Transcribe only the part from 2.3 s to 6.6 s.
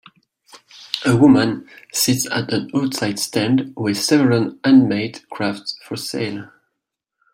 at an outside stand with several hand made crafts for sale.